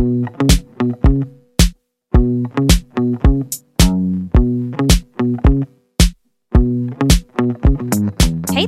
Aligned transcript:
Hey 0.00 0.06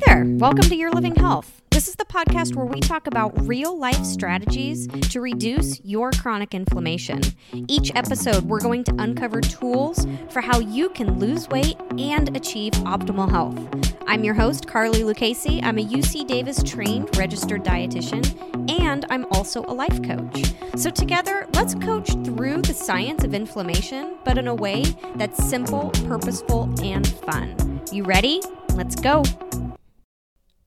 there, 0.07 0.27
welcome 0.37 0.61
to 0.65 0.77
Your 0.77 0.91
Living 0.91 1.15
Health. 1.15 1.63
This 1.71 1.89
is 1.89 1.95
the 1.95 2.05
podcast 2.05 2.55
where 2.55 2.67
we 2.67 2.81
talk 2.81 3.07
about 3.07 3.33
real 3.49 3.79
life 3.79 4.05
strategies 4.05 4.87
to 4.89 5.23
reduce 5.23 5.83
your 5.83 6.11
chronic 6.11 6.53
inflammation. 6.53 7.23
Each 7.67 7.91
episode, 7.95 8.45
we're 8.45 8.61
going 8.61 8.85
to 8.85 8.95
uncover 8.99 9.41
tools 9.41 10.07
for 10.29 10.43
how 10.43 10.59
you 10.59 10.91
can 10.91 11.19
lose 11.19 11.49
weight 11.49 11.79
and 11.97 12.37
achieve 12.37 12.73
optimal 12.85 13.31
health. 13.31 13.92
I'm 14.07 14.25
your 14.25 14.35
host, 14.35 14.67
Carly 14.67 15.05
Lucchese. 15.05 15.61
I'm 15.63 15.79
a 15.79 15.85
UC 15.85 16.27
Davis 16.27 16.63
trained 16.63 17.17
registered 17.17 17.65
dietitian, 17.65 18.71
and 18.71 19.05
I'm 19.11 19.25
also 19.33 19.65
a 19.65 19.73
life 19.73 20.03
coach. 20.03 20.53
So, 20.77 20.91
together, 20.91 21.47
let's 21.55 21.75
coach 21.75 22.11
through 22.25 22.63
the 22.63 22.75
science 22.75 23.25
of 23.25 23.35
inflammation, 23.35 24.17
but 24.25 24.39
in 24.39 24.49
a 24.49 24.55
way 24.55 24.85
that's 25.17 25.43
simple, 25.49 25.91
purposeful, 26.07 26.73
and 26.83 27.07
fun. 27.07 27.81
You 27.93 28.05
ready? 28.05 28.41
Let's 28.75 28.97
go. 28.97 29.23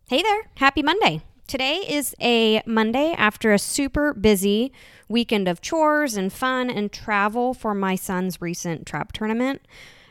Hey 0.08 0.22
there. 0.22 0.50
Happy 0.58 0.84
Monday. 0.84 1.22
Today 1.48 1.84
is 1.88 2.16
a 2.22 2.62
Monday 2.66 3.14
after 3.18 3.54
a 3.54 3.60
super 3.60 4.14
busy 4.14 4.72
weekend 5.08 5.48
of 5.48 5.62
chores 5.62 6.16
and 6.16 6.32
fun 6.32 6.70
and 6.70 6.92
travel 6.92 7.54
for 7.54 7.74
my 7.74 7.96
son's 7.96 8.42
recent 8.42 8.86
trap 8.86 9.12
tournament. 9.14 9.62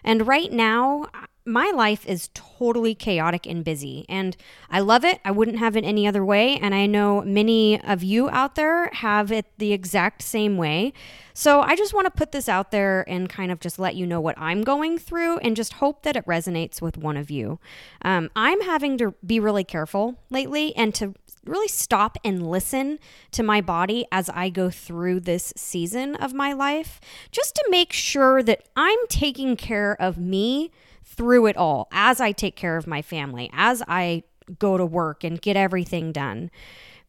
And 0.04 0.26
right 0.26 0.52
now, 0.52 1.06
my 1.46 1.70
life 1.74 2.06
is 2.06 2.30
totally 2.32 2.94
chaotic 2.94 3.46
and 3.46 3.62
busy, 3.64 4.06
and 4.08 4.36
I 4.70 4.80
love 4.80 5.04
it. 5.04 5.20
I 5.24 5.30
wouldn't 5.30 5.58
have 5.58 5.76
it 5.76 5.84
any 5.84 6.06
other 6.06 6.24
way. 6.24 6.56
And 6.56 6.74
I 6.74 6.86
know 6.86 7.22
many 7.22 7.80
of 7.82 8.02
you 8.02 8.30
out 8.30 8.54
there 8.54 8.88
have 8.94 9.30
it 9.30 9.46
the 9.58 9.72
exact 9.72 10.22
same 10.22 10.56
way. 10.56 10.92
So 11.34 11.60
I 11.60 11.76
just 11.76 11.92
want 11.92 12.06
to 12.06 12.10
put 12.10 12.32
this 12.32 12.48
out 12.48 12.70
there 12.70 13.04
and 13.08 13.28
kind 13.28 13.50
of 13.50 13.60
just 13.60 13.78
let 13.78 13.94
you 13.94 14.06
know 14.06 14.20
what 14.20 14.38
I'm 14.38 14.62
going 14.62 14.98
through 14.98 15.38
and 15.38 15.56
just 15.56 15.74
hope 15.74 16.02
that 16.04 16.16
it 16.16 16.24
resonates 16.26 16.80
with 16.80 16.96
one 16.96 17.16
of 17.16 17.30
you. 17.30 17.58
Um, 18.02 18.30
I'm 18.34 18.62
having 18.62 18.96
to 18.98 19.14
be 19.26 19.38
really 19.38 19.64
careful 19.64 20.16
lately 20.30 20.74
and 20.76 20.94
to 20.94 21.14
really 21.44 21.68
stop 21.68 22.16
and 22.24 22.48
listen 22.48 22.98
to 23.32 23.42
my 23.42 23.60
body 23.60 24.06
as 24.10 24.30
I 24.30 24.48
go 24.48 24.70
through 24.70 25.20
this 25.20 25.52
season 25.56 26.14
of 26.16 26.32
my 26.32 26.52
life, 26.52 27.00
just 27.30 27.54
to 27.56 27.66
make 27.68 27.92
sure 27.92 28.42
that 28.42 28.62
I'm 28.76 28.98
taking 29.08 29.56
care 29.56 30.00
of 30.00 30.16
me 30.16 30.70
through 31.14 31.46
it 31.46 31.56
all 31.56 31.88
as 31.92 32.20
I 32.20 32.32
take 32.32 32.56
care 32.56 32.76
of 32.76 32.86
my 32.86 33.02
family, 33.02 33.50
as 33.52 33.82
I 33.88 34.24
go 34.58 34.76
to 34.76 34.84
work 34.84 35.24
and 35.24 35.40
get 35.40 35.56
everything 35.56 36.12
done. 36.12 36.50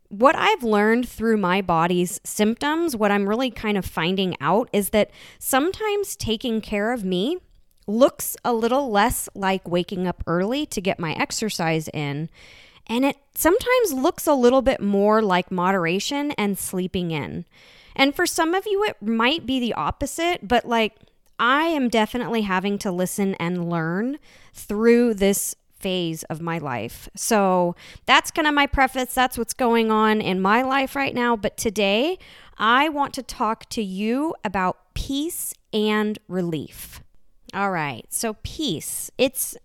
What 0.09 0.35
I've 0.35 0.63
learned 0.63 1.09
through 1.09 1.37
my 1.37 1.61
body's 1.61 2.21
symptoms, 2.23 2.95
what 2.95 3.11
I'm 3.11 3.27
really 3.27 3.51
kind 3.51 3.77
of 3.77 3.85
finding 3.85 4.37
out 4.39 4.69
is 4.71 4.89
that 4.89 5.11
sometimes 5.39 6.15
taking 6.15 6.61
care 6.61 6.93
of 6.93 7.03
me 7.03 7.39
looks 7.87 8.37
a 8.43 8.53
little 8.53 8.89
less 8.89 9.29
like 9.35 9.67
waking 9.67 10.07
up 10.07 10.23
early 10.27 10.65
to 10.67 10.81
get 10.81 10.99
my 10.99 11.13
exercise 11.13 11.87
in. 11.89 12.29
And 12.87 13.03
it 13.03 13.17
sometimes 13.33 13.93
looks 13.93 14.27
a 14.27 14.33
little 14.33 14.61
bit 14.61 14.79
more 14.79 15.21
like 15.21 15.51
moderation 15.51 16.31
and 16.31 16.57
sleeping 16.57 17.11
in. 17.11 17.45
And 17.95 18.15
for 18.15 18.25
some 18.25 18.53
of 18.53 18.65
you, 18.67 18.83
it 18.83 19.01
might 19.01 19.45
be 19.45 19.59
the 19.59 19.73
opposite, 19.73 20.47
but 20.47 20.65
like 20.65 20.93
I 21.39 21.63
am 21.65 21.89
definitely 21.89 22.41
having 22.41 22.77
to 22.79 22.91
listen 22.91 23.35
and 23.35 23.69
learn 23.69 24.17
through 24.53 25.15
this 25.15 25.55
phase 25.85 26.23
of 26.23 26.41
my 26.41 26.57
life. 26.57 27.09
So 27.15 27.75
that's 28.05 28.31
kind 28.31 28.47
of 28.47 28.53
my 28.53 28.65
preface. 28.65 29.13
That's 29.13 29.37
what's 29.37 29.53
going 29.53 29.91
on 29.91 30.21
in 30.21 30.41
my 30.41 30.61
life 30.61 30.95
right 30.95 31.13
now. 31.13 31.35
But 31.35 31.57
today, 31.57 32.17
I 32.57 32.89
want 32.89 33.13
to 33.15 33.23
talk 33.23 33.69
to 33.69 33.83
you 33.83 34.33
about 34.43 34.77
peace 34.93 35.53
and 35.73 36.17
relief. 36.27 37.01
All 37.53 37.71
right. 37.71 38.05
So, 38.09 38.37
peace. 38.43 39.11
It's 39.17 39.55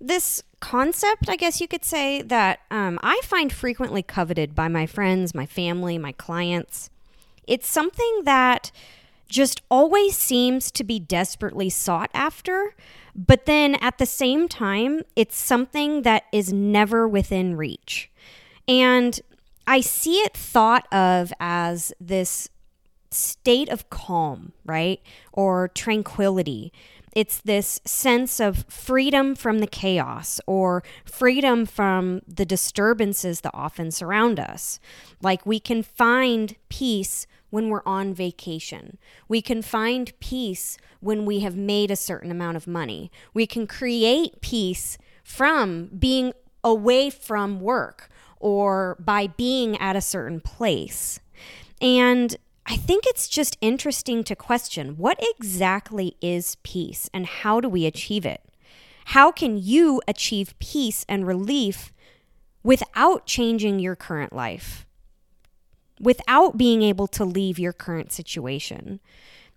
this 0.00 0.42
concept, 0.60 1.28
I 1.28 1.36
guess 1.36 1.60
you 1.60 1.66
could 1.66 1.84
say, 1.84 2.22
that 2.22 2.60
um, 2.70 2.98
I 3.02 3.20
find 3.24 3.52
frequently 3.52 4.02
coveted 4.02 4.54
by 4.54 4.68
my 4.68 4.86
friends, 4.86 5.34
my 5.34 5.46
family, 5.46 5.98
my 5.98 6.12
clients. 6.12 6.90
It's 7.46 7.66
something 7.66 8.22
that 8.24 8.70
just 9.30 9.62
always 9.70 10.16
seems 10.16 10.70
to 10.72 10.84
be 10.84 10.98
desperately 10.98 11.70
sought 11.70 12.10
after. 12.12 12.74
But 13.14 13.46
then 13.46 13.76
at 13.76 13.98
the 13.98 14.06
same 14.06 14.48
time, 14.48 15.02
it's 15.16 15.36
something 15.36 16.02
that 16.02 16.24
is 16.32 16.52
never 16.52 17.08
within 17.08 17.56
reach. 17.56 18.10
And 18.68 19.18
I 19.66 19.80
see 19.80 20.16
it 20.16 20.36
thought 20.36 20.92
of 20.92 21.32
as 21.40 21.92
this 22.00 22.48
state 23.10 23.68
of 23.68 23.90
calm, 23.90 24.52
right? 24.64 25.00
Or 25.32 25.68
tranquility. 25.68 26.72
It's 27.14 27.40
this 27.40 27.80
sense 27.84 28.38
of 28.38 28.64
freedom 28.68 29.34
from 29.34 29.58
the 29.58 29.66
chaos 29.66 30.40
or 30.46 30.84
freedom 31.04 31.66
from 31.66 32.22
the 32.26 32.44
disturbances 32.44 33.40
that 33.40 33.50
often 33.52 33.90
surround 33.90 34.38
us. 34.38 34.78
Like 35.20 35.44
we 35.44 35.58
can 35.58 35.82
find 35.82 36.54
peace 36.68 37.26
when 37.50 37.68
we're 37.68 37.82
on 37.84 38.14
vacation. 38.14 38.98
We 39.28 39.42
can 39.42 39.62
find 39.62 40.18
peace 40.20 40.78
when 41.00 41.26
we 41.26 41.40
have 41.40 41.56
made 41.56 41.90
a 41.90 41.96
certain 41.96 42.30
amount 42.30 42.56
of 42.56 42.66
money. 42.66 43.10
We 43.34 43.46
can 43.46 43.66
create 43.66 44.40
peace 44.40 44.98
from 45.22 45.90
being 45.98 46.32
away 46.64 47.10
from 47.10 47.60
work 47.60 48.08
or 48.38 48.96
by 48.98 49.26
being 49.26 49.76
at 49.78 49.96
a 49.96 50.00
certain 50.00 50.40
place. 50.40 51.20
And 51.80 52.36
I 52.66 52.76
think 52.76 53.04
it's 53.06 53.28
just 53.28 53.56
interesting 53.60 54.22
to 54.24 54.36
question 54.36 54.96
what 54.96 55.18
exactly 55.20 56.16
is 56.20 56.56
peace 56.62 57.10
and 57.12 57.26
how 57.26 57.60
do 57.60 57.68
we 57.68 57.86
achieve 57.86 58.24
it? 58.24 58.42
How 59.06 59.32
can 59.32 59.58
you 59.58 60.00
achieve 60.06 60.58
peace 60.58 61.04
and 61.08 61.26
relief 61.26 61.92
without 62.62 63.26
changing 63.26 63.80
your 63.80 63.96
current 63.96 64.32
life? 64.32 64.86
Without 66.00 66.56
being 66.56 66.82
able 66.82 67.06
to 67.08 67.24
leave 67.24 67.58
your 67.58 67.72
current 67.72 68.10
situation. 68.10 69.00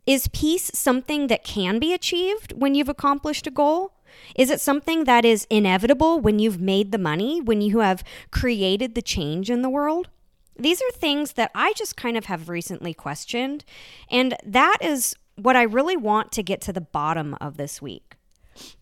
Is 0.05 0.27
peace 0.27 0.69
something 0.73 1.27
that 1.27 1.45
can 1.45 1.79
be 1.79 1.93
achieved 1.93 2.51
when 2.53 2.75
you've 2.75 2.89
accomplished 2.89 3.47
a 3.47 3.51
goal? 3.51 3.93
Is 4.35 4.49
it 4.49 4.59
something 4.59 5.05
that 5.05 5.23
is 5.23 5.47
inevitable 5.49 6.19
when 6.19 6.39
you've 6.39 6.59
made 6.59 6.91
the 6.91 6.97
money, 6.97 7.39
when 7.39 7.61
you 7.61 7.79
have 7.79 8.03
created 8.29 8.93
the 8.93 9.01
change 9.01 9.49
in 9.49 9.61
the 9.61 9.69
world? 9.69 10.09
These 10.57 10.81
are 10.81 10.91
things 10.91 11.33
that 11.33 11.51
I 11.55 11.73
just 11.73 11.95
kind 11.95 12.17
of 12.17 12.25
have 12.25 12.49
recently 12.49 12.93
questioned, 12.93 13.63
and 14.11 14.35
that 14.45 14.77
is 14.81 15.15
what 15.35 15.55
I 15.55 15.63
really 15.63 15.97
want 15.97 16.31
to 16.33 16.43
get 16.43 16.61
to 16.61 16.73
the 16.73 16.81
bottom 16.81 17.35
of 17.41 17.57
this 17.57 17.81
week. 17.81 18.15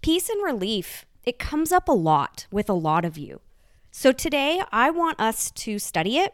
Peace 0.02 0.28
and 0.28 0.44
relief, 0.44 1.06
it 1.24 1.40
comes 1.40 1.72
up 1.72 1.88
a 1.88 1.94
lot 1.94 2.48
with 2.52 2.70
a 2.70 2.74
lot 2.74 3.06
of 3.06 3.18
you. 3.18 3.40
So 3.90 4.12
today, 4.12 4.62
I 4.72 4.90
want 4.90 5.20
us 5.20 5.52
to 5.52 5.80
study 5.80 6.18
it 6.18 6.34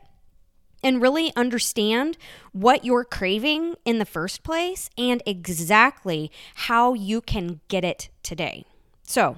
and 0.88 1.02
really 1.02 1.34
understand 1.36 2.18
what 2.54 2.86
you're 2.86 3.04
craving 3.04 3.76
in 3.84 4.00
the 4.00 4.06
first 4.06 4.42
place 4.42 4.90
and 4.98 5.22
exactly 5.26 6.32
how 6.56 6.94
you 6.94 7.20
can 7.20 7.60
get 7.68 7.84
it 7.84 8.08
today. 8.24 8.66
So, 9.04 9.36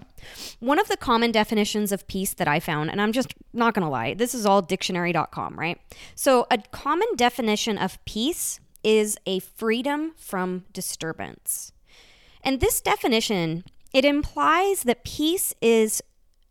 one 0.59 0.77
of 0.77 0.87
the 0.89 0.95
common 0.95 1.31
definitions 1.31 1.91
of 1.91 2.07
peace 2.07 2.35
that 2.35 2.47
I 2.47 2.59
found, 2.59 2.91
and 2.91 3.01
I'm 3.01 3.11
just 3.11 3.33
not 3.51 3.73
gonna 3.73 3.89
lie, 3.89 4.13
this 4.13 4.35
is 4.35 4.45
all 4.45 4.61
dictionary.com, 4.61 5.57
right? 5.57 5.81
So, 6.13 6.45
a 6.51 6.59
common 6.71 7.07
definition 7.15 7.79
of 7.79 8.03
peace 8.05 8.59
is 8.83 9.17
a 9.25 9.39
freedom 9.39 10.13
from 10.17 10.65
disturbance. 10.71 11.71
And 12.43 12.59
this 12.59 12.79
definition, 12.79 13.63
it 13.91 14.05
implies 14.05 14.83
that 14.83 15.03
peace 15.03 15.55
is 15.63 16.03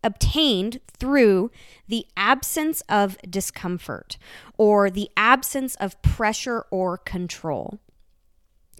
obtained 0.03 0.79
through 0.91 1.51
the 1.87 2.05
absence 2.15 2.81
of 2.89 3.17
discomfort 3.29 4.17
or 4.57 4.89
the 4.89 5.09
absence 5.17 5.75
of 5.75 6.01
pressure 6.01 6.65
or 6.71 6.97
control. 6.97 7.79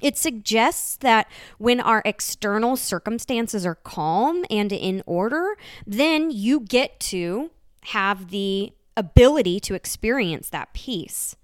It 0.02 0.18
suggests 0.18 0.96
that 0.98 1.30
when 1.58 1.80
our 1.80 2.02
external 2.06 2.78
circumstances 2.78 3.66
are 3.66 3.76
calm 3.76 4.46
and 4.50 4.72
in 4.72 5.04
order, 5.06 5.58
then 5.86 6.32
you 6.32 6.62
get 6.62 7.00
to 7.02 7.52
have 7.82 8.30
the 8.30 8.72
ability 8.96 9.60
to 9.62 9.74
experience 9.74 10.50
that 10.50 10.74
peace. 10.74 11.36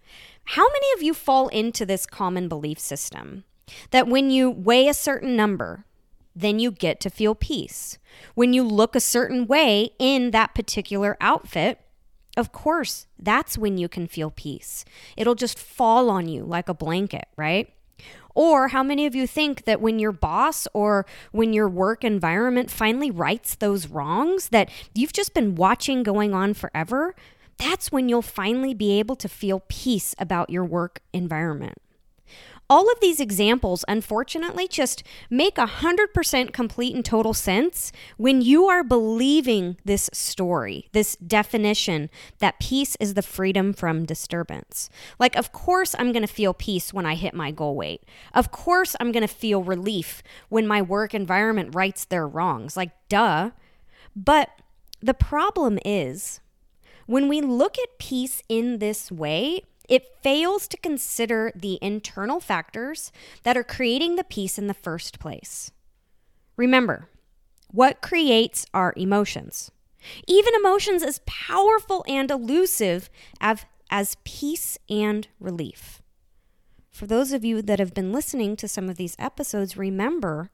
How 0.49 0.67
many 0.67 0.87
of 0.95 1.03
you 1.03 1.13
fall 1.13 1.47
into 1.49 1.85
this 1.85 2.05
common 2.05 2.47
belief 2.47 2.79
system? 2.79 3.43
That 3.91 4.07
when 4.07 4.29
you 4.29 4.49
weigh 4.51 4.87
a 4.87 4.93
certain 4.93 5.35
number, 5.35 5.85
then 6.35 6.59
you 6.59 6.71
get 6.71 6.99
to 7.01 7.09
feel 7.09 7.33
peace. 7.33 7.97
When 8.33 8.53
you 8.53 8.63
look 8.63 8.95
a 8.95 8.99
certain 8.99 9.47
way 9.47 9.91
in 9.99 10.31
that 10.31 10.53
particular 10.53 11.17
outfit, 11.21 11.79
of 12.37 12.51
course, 12.51 13.07
that's 13.17 13.57
when 13.57 13.77
you 13.77 13.87
can 13.87 14.07
feel 14.07 14.29
peace. 14.29 14.83
It'll 15.15 15.35
just 15.35 15.57
fall 15.57 16.09
on 16.09 16.27
you 16.27 16.43
like 16.43 16.67
a 16.67 16.73
blanket, 16.73 17.27
right? 17.37 17.71
Or 18.33 18.67
how 18.67 18.83
many 18.83 19.05
of 19.05 19.15
you 19.15 19.25
think 19.25 19.63
that 19.63 19.79
when 19.79 19.97
your 19.97 20.11
boss 20.11 20.67
or 20.73 21.05
when 21.31 21.53
your 21.53 21.69
work 21.69 22.03
environment 22.03 22.69
finally 22.69 23.09
rights 23.09 23.55
those 23.55 23.87
wrongs 23.87 24.49
that 24.49 24.69
you've 24.93 25.13
just 25.13 25.33
been 25.33 25.55
watching 25.55 26.03
going 26.03 26.33
on 26.33 26.53
forever, 26.53 27.15
that's 27.57 27.93
when 27.93 28.09
you'll 28.09 28.21
finally 28.21 28.73
be 28.73 28.99
able 28.99 29.15
to 29.15 29.29
feel 29.29 29.63
peace 29.69 30.13
about 30.19 30.49
your 30.49 30.65
work 30.65 30.99
environment? 31.13 31.77
All 32.67 32.91
of 32.91 32.99
these 32.99 33.19
examples, 33.19 33.85
unfortunately, 33.87 34.67
just 34.67 35.03
make 35.29 35.55
100% 35.55 36.51
complete 36.51 36.95
and 36.95 37.05
total 37.05 37.33
sense 37.33 37.91
when 38.17 38.41
you 38.41 38.65
are 38.65 38.83
believing 38.83 39.77
this 39.85 40.09
story, 40.13 40.89
this 40.91 41.15
definition 41.17 42.09
that 42.39 42.59
peace 42.59 42.97
is 42.99 43.13
the 43.13 43.21
freedom 43.21 43.71
from 43.71 44.05
disturbance. 44.05 44.89
Like, 45.19 45.35
of 45.35 45.51
course, 45.51 45.95
I'm 45.99 46.11
going 46.11 46.25
to 46.25 46.33
feel 46.33 46.55
peace 46.55 46.91
when 46.91 47.05
I 47.05 47.13
hit 47.13 47.35
my 47.35 47.51
goal 47.51 47.75
weight. 47.75 48.03
Of 48.33 48.51
course, 48.51 48.95
I'm 48.99 49.11
going 49.11 49.27
to 49.27 49.33
feel 49.33 49.61
relief 49.61 50.23
when 50.49 50.65
my 50.65 50.81
work 50.81 51.13
environment 51.13 51.75
rights 51.75 52.05
their 52.05 52.27
wrongs. 52.27 52.75
Like, 52.75 52.91
duh. 53.09 53.51
But 54.15 54.49
the 55.01 55.13
problem 55.13 55.77
is, 55.85 56.39
when 57.05 57.27
we 57.29 57.41
look 57.41 57.77
at 57.77 57.99
peace 57.99 58.41
in 58.49 58.79
this 58.79 59.11
way, 59.11 59.61
it 59.87 60.15
fails 60.21 60.67
to 60.67 60.77
consider 60.77 61.51
the 61.55 61.79
internal 61.81 62.39
factors 62.39 63.11
that 63.43 63.57
are 63.57 63.63
creating 63.63 64.15
the 64.15 64.23
peace 64.23 64.57
in 64.57 64.67
the 64.67 64.73
first 64.73 65.19
place. 65.19 65.71
Remember, 66.57 67.09
what 67.71 68.01
creates 68.01 68.65
our 68.73 68.93
emotions? 68.95 69.71
Even 70.27 70.53
emotions 70.55 71.03
as 71.03 71.21
powerful 71.25 72.05
and 72.07 72.29
elusive 72.31 73.09
as, 73.41 73.65
as 73.89 74.17
peace 74.23 74.77
and 74.89 75.27
relief. 75.39 76.01
For 76.91 77.07
those 77.07 77.33
of 77.33 77.43
you 77.43 77.61
that 77.61 77.79
have 77.79 77.93
been 77.93 78.13
listening 78.13 78.55
to 78.57 78.67
some 78.67 78.89
of 78.89 78.95
these 78.95 79.17
episodes, 79.19 79.75
remember 79.75 80.51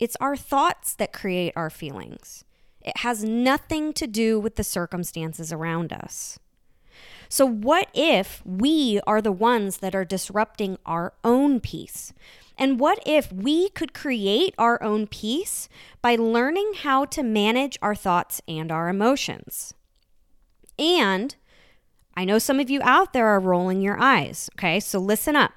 it's 0.00 0.16
our 0.20 0.36
thoughts 0.36 0.94
that 0.94 1.12
create 1.12 1.52
our 1.54 1.70
feelings. 1.70 2.44
It 2.80 2.98
has 2.98 3.24
nothing 3.24 3.92
to 3.94 4.06
do 4.06 4.38
with 4.38 4.56
the 4.56 4.64
circumstances 4.64 5.52
around 5.52 5.92
us. 5.92 6.38
So, 7.28 7.46
what 7.46 7.88
if 7.94 8.42
we 8.44 9.00
are 9.06 9.20
the 9.20 9.32
ones 9.32 9.78
that 9.78 9.94
are 9.94 10.04
disrupting 10.04 10.78
our 10.86 11.14
own 11.24 11.60
peace? 11.60 12.12
And 12.58 12.80
what 12.80 13.02
if 13.04 13.32
we 13.32 13.68
could 13.70 13.92
create 13.92 14.54
our 14.56 14.82
own 14.82 15.06
peace 15.06 15.68
by 16.00 16.16
learning 16.16 16.72
how 16.78 17.04
to 17.06 17.22
manage 17.22 17.78
our 17.82 17.94
thoughts 17.94 18.40
and 18.48 18.72
our 18.72 18.88
emotions? 18.88 19.74
And 20.78 21.36
I 22.16 22.24
know 22.24 22.38
some 22.38 22.60
of 22.60 22.70
you 22.70 22.80
out 22.82 23.12
there 23.12 23.26
are 23.26 23.40
rolling 23.40 23.82
your 23.82 23.98
eyes. 24.00 24.48
Okay, 24.54 24.80
so 24.80 24.98
listen 24.98 25.36
up. 25.36 25.52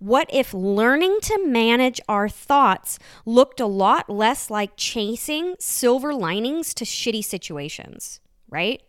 What 0.00 0.28
if 0.32 0.52
learning 0.52 1.18
to 1.22 1.46
manage 1.46 2.00
our 2.08 2.28
thoughts 2.28 2.98
looked 3.24 3.60
a 3.60 3.66
lot 3.66 4.10
less 4.10 4.50
like 4.50 4.72
chasing 4.76 5.54
silver 5.58 6.12
linings 6.12 6.74
to 6.74 6.84
shitty 6.84 7.24
situations, 7.24 8.20
right? 8.48 8.82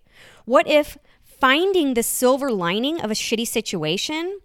What 0.45 0.67
if 0.67 0.97
finding 1.41 1.95
the 1.95 2.03
silver 2.03 2.51
lining 2.51 3.01
of 3.01 3.09
a 3.09 3.15
shitty 3.15 3.47
situation 3.47 4.39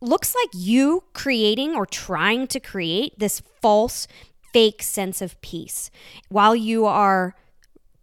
looks 0.00 0.34
like 0.34 0.48
you 0.54 1.04
creating 1.12 1.76
or 1.76 1.86
trying 1.86 2.46
to 2.48 2.58
create 2.58 3.16
this 3.18 3.42
false, 3.60 4.08
fake 4.52 4.82
sense 4.82 5.22
of 5.22 5.40
peace 5.42 5.90
while 6.30 6.56
you 6.56 6.86
are 6.86 7.36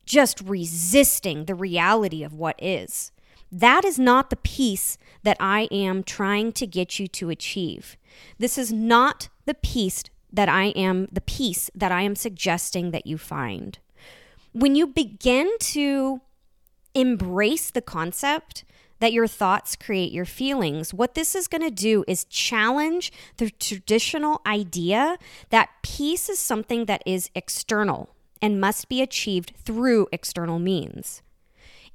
just 0.05 0.39
resisting 0.41 1.45
the 1.45 1.55
reality 1.55 2.23
of 2.23 2.33
what 2.33 2.55
is. 2.63 3.11
That 3.51 3.83
is 3.83 3.97
not 3.97 4.29
the 4.29 4.35
peace 4.37 4.97
that 5.23 5.37
I 5.39 5.67
am 5.71 6.03
trying 6.03 6.51
to 6.53 6.67
get 6.67 6.99
you 6.99 7.07
to 7.07 7.29
achieve. 7.29 7.97
This 8.37 8.57
is 8.57 8.71
not 8.71 9.27
the 9.45 9.55
peace 9.55 10.03
that 10.31 10.47
I 10.47 10.65
am, 10.65 11.07
the 11.11 11.21
peace 11.21 11.71
that 11.73 11.91
I 11.91 12.03
am 12.03 12.15
suggesting 12.15 12.91
that 12.91 13.07
you 13.07 13.17
find. 13.17 13.79
When 14.53 14.75
you 14.75 14.87
begin 14.87 15.51
to 15.59 16.21
embrace 16.93 17.69
the 17.71 17.81
concept 17.81 18.63
that 18.99 19.13
your 19.13 19.27
thoughts 19.27 19.75
create 19.75 20.11
your 20.11 20.25
feelings. 20.25 20.93
What 20.93 21.15
this 21.15 21.35
is 21.35 21.47
going 21.47 21.61
to 21.61 21.69
do 21.69 22.03
is 22.07 22.25
challenge 22.25 23.11
the 23.37 23.49
traditional 23.49 24.41
idea 24.45 25.17
that 25.49 25.69
peace 25.81 26.29
is 26.29 26.39
something 26.39 26.85
that 26.85 27.01
is 27.05 27.29
external 27.33 28.09
and 28.41 28.61
must 28.61 28.89
be 28.89 29.01
achieved 29.01 29.53
through 29.57 30.07
external 30.11 30.59
means. 30.59 31.21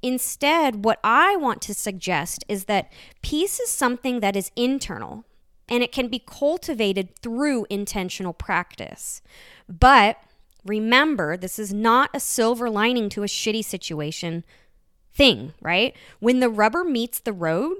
Instead, 0.01 0.83
what 0.83 0.99
I 1.03 1.35
want 1.35 1.61
to 1.63 1.73
suggest 1.73 2.43
is 2.47 2.65
that 2.65 2.91
peace 3.21 3.59
is 3.59 3.69
something 3.69 4.19
that 4.19 4.35
is 4.35 4.51
internal 4.55 5.25
and 5.67 5.81
it 5.81 5.91
can 5.91 6.07
be 6.09 6.19
cultivated 6.19 7.15
through 7.15 7.65
intentional 7.69 8.33
practice. 8.33 9.21
But 9.67 10.19
remember, 10.63 11.37
this 11.37 11.57
is 11.57 11.73
not 11.73 12.11
a 12.13 12.19
silver 12.19 12.69
lining 12.69 13.09
to 13.09 13.23
a 13.23 13.27
shitty 13.27 13.63
situation 13.63 14.43
thing, 15.15 15.53
right? 15.61 15.95
When 16.19 16.39
the 16.39 16.49
rubber 16.49 16.83
meets 16.83 17.19
the 17.19 17.33
road, 17.33 17.77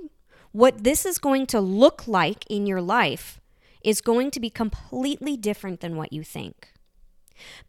what 0.51 0.83
this 0.83 1.05
is 1.05 1.17
going 1.17 1.47
to 1.47 1.59
look 1.59 2.07
like 2.07 2.45
in 2.49 2.65
your 2.65 2.81
life 2.81 3.41
is 3.83 4.01
going 4.01 4.31
to 4.31 4.39
be 4.39 4.49
completely 4.49 5.37
different 5.37 5.81
than 5.81 5.97
what 5.97 6.13
you 6.13 6.23
think. 6.23 6.69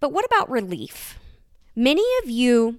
But 0.01 0.13
what 0.13 0.25
about 0.25 0.49
relief? 0.49 1.19
Many 1.75 2.05
of 2.23 2.31
you, 2.31 2.79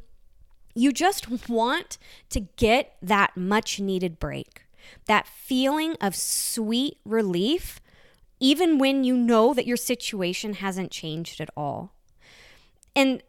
you 0.74 0.92
just 0.92 1.50
want 1.50 1.98
to 2.30 2.40
get 2.40 2.96
that 3.02 3.36
much 3.36 3.80
needed 3.80 4.18
break, 4.18 4.64
that 5.06 5.28
feeling 5.28 5.96
of 6.00 6.16
sweet 6.16 6.98
relief, 7.06 7.82
even 8.40 8.78
when 8.78 9.04
you 9.04 9.16
know 9.18 9.54
that 9.54 9.68
your 9.68 9.78
situation 9.78 10.56
hasn't 10.56 10.90
changed 10.90 11.42
at 11.42 11.50
all. 11.56 11.94
And 12.96 13.22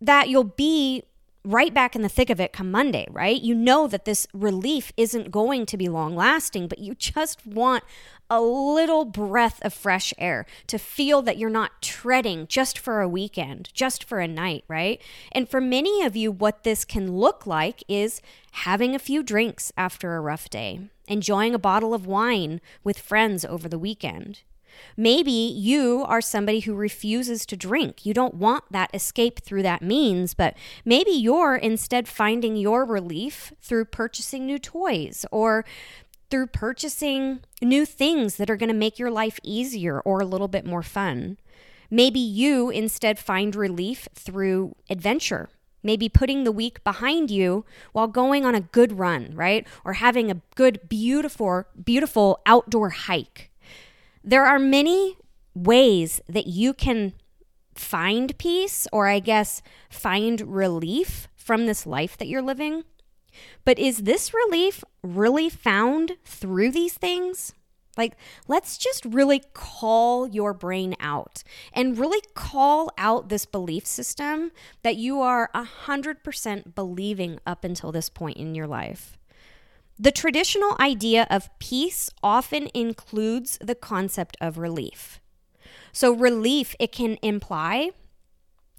that 0.00 0.28
you'll 0.28 0.44
be 0.44 1.04
right 1.46 1.72
back 1.72 1.94
in 1.94 2.02
the 2.02 2.08
thick 2.08 2.28
of 2.28 2.40
it 2.40 2.52
come 2.52 2.70
Monday, 2.70 3.06
right? 3.10 3.40
You 3.40 3.54
know 3.54 3.86
that 3.86 4.04
this 4.04 4.26
relief 4.34 4.92
isn't 4.96 5.30
going 5.30 5.64
to 5.66 5.76
be 5.76 5.88
long 5.88 6.16
lasting, 6.16 6.66
but 6.66 6.80
you 6.80 6.94
just 6.94 7.46
want 7.46 7.84
a 8.28 8.40
little 8.40 9.04
breath 9.04 9.64
of 9.64 9.72
fresh 9.72 10.12
air 10.18 10.44
to 10.66 10.78
feel 10.78 11.22
that 11.22 11.38
you're 11.38 11.48
not 11.48 11.80
treading 11.80 12.48
just 12.48 12.78
for 12.78 13.00
a 13.00 13.08
weekend, 13.08 13.70
just 13.72 14.02
for 14.02 14.18
a 14.18 14.26
night, 14.26 14.64
right? 14.66 15.00
And 15.30 15.48
for 15.48 15.60
many 15.60 16.02
of 16.02 16.16
you, 16.16 16.32
what 16.32 16.64
this 16.64 16.84
can 16.84 17.16
look 17.16 17.46
like 17.46 17.84
is 17.86 18.20
having 18.50 18.94
a 18.94 18.98
few 18.98 19.22
drinks 19.22 19.72
after 19.76 20.16
a 20.16 20.20
rough 20.20 20.50
day, 20.50 20.80
enjoying 21.06 21.54
a 21.54 21.60
bottle 21.60 21.94
of 21.94 22.06
wine 22.06 22.60
with 22.82 22.98
friends 22.98 23.44
over 23.44 23.68
the 23.68 23.78
weekend. 23.78 24.40
Maybe 24.96 25.30
you 25.30 26.04
are 26.06 26.20
somebody 26.20 26.60
who 26.60 26.74
refuses 26.74 27.46
to 27.46 27.56
drink. 27.56 28.06
You 28.06 28.14
don't 28.14 28.34
want 28.34 28.64
that 28.70 28.94
escape 28.94 29.40
through 29.40 29.62
that 29.62 29.82
means, 29.82 30.34
but 30.34 30.56
maybe 30.84 31.10
you're 31.10 31.56
instead 31.56 32.08
finding 32.08 32.56
your 32.56 32.84
relief 32.84 33.52
through 33.60 33.86
purchasing 33.86 34.46
new 34.46 34.58
toys 34.58 35.26
or 35.30 35.64
through 36.30 36.48
purchasing 36.48 37.40
new 37.62 37.86
things 37.86 38.36
that 38.36 38.50
are 38.50 38.56
going 38.56 38.68
to 38.68 38.74
make 38.74 38.98
your 38.98 39.10
life 39.10 39.38
easier 39.42 40.00
or 40.00 40.20
a 40.20 40.26
little 40.26 40.48
bit 40.48 40.66
more 40.66 40.82
fun. 40.82 41.38
Maybe 41.90 42.18
you 42.18 42.70
instead 42.70 43.18
find 43.18 43.54
relief 43.54 44.08
through 44.14 44.74
adventure. 44.90 45.48
Maybe 45.82 46.08
putting 46.08 46.42
the 46.42 46.50
week 46.50 46.82
behind 46.82 47.30
you 47.30 47.64
while 47.92 48.08
going 48.08 48.44
on 48.44 48.56
a 48.56 48.60
good 48.60 48.98
run, 48.98 49.30
right? 49.34 49.64
Or 49.84 49.92
having 49.92 50.30
a 50.30 50.40
good, 50.56 50.88
beautiful, 50.88 51.64
beautiful 51.84 52.40
outdoor 52.44 52.90
hike. 52.90 53.52
There 54.28 54.44
are 54.44 54.58
many 54.58 55.16
ways 55.54 56.20
that 56.28 56.48
you 56.48 56.74
can 56.74 57.12
find 57.76 58.36
peace, 58.38 58.88
or 58.92 59.06
I 59.06 59.20
guess 59.20 59.62
find 59.88 60.40
relief 60.40 61.28
from 61.36 61.66
this 61.66 61.86
life 61.86 62.18
that 62.18 62.26
you're 62.26 62.42
living. 62.42 62.82
But 63.64 63.78
is 63.78 63.98
this 63.98 64.34
relief 64.34 64.82
really 65.00 65.48
found 65.48 66.16
through 66.24 66.72
these 66.72 66.94
things? 66.94 67.52
Like, 67.96 68.16
let's 68.48 68.76
just 68.76 69.04
really 69.04 69.42
call 69.54 70.26
your 70.26 70.52
brain 70.52 70.96
out 70.98 71.44
and 71.72 71.96
really 71.96 72.20
call 72.34 72.90
out 72.98 73.28
this 73.28 73.46
belief 73.46 73.86
system 73.86 74.50
that 74.82 74.96
you 74.96 75.20
are 75.20 75.50
100% 75.54 76.74
believing 76.74 77.38
up 77.46 77.62
until 77.62 77.92
this 77.92 78.10
point 78.10 78.38
in 78.38 78.56
your 78.56 78.66
life. 78.66 79.16
The 79.98 80.12
traditional 80.12 80.76
idea 80.78 81.26
of 81.30 81.48
peace 81.58 82.10
often 82.22 82.68
includes 82.74 83.58
the 83.62 83.74
concept 83.74 84.36
of 84.40 84.58
relief. 84.58 85.20
So, 85.92 86.12
relief, 86.12 86.74
it 86.78 86.92
can 86.92 87.16
imply 87.22 87.92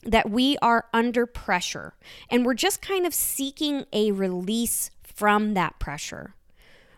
that 0.04 0.30
we 0.30 0.58
are 0.62 0.86
under 0.94 1.26
pressure 1.26 1.96
and 2.30 2.46
we're 2.46 2.54
just 2.54 2.82
kind 2.82 3.08
of 3.08 3.14
seeking 3.16 3.86
a 3.92 4.12
release 4.12 4.92
from 5.04 5.56
that 5.56 5.80
pressure. 5.80 6.36